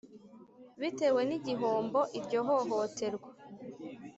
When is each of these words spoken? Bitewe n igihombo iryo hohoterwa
Bitewe 0.79 1.21
n 1.29 1.31
igihombo 1.37 1.99
iryo 2.17 2.39
hohoterwa 2.47 3.29